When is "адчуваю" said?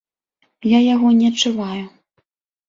1.33-1.83